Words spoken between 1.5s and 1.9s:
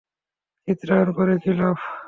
লাভ!